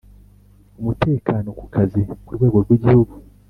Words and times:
Umutekano 0.79 1.47
ku 1.59 1.65
kazi 1.73 2.01
ku 2.25 2.31
rwego 2.35 2.57
rw 2.63 2.69
Igihugu 2.77 3.13